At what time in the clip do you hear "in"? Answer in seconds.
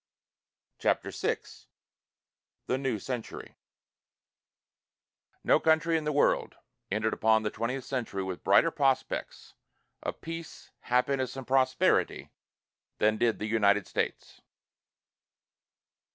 5.95-6.05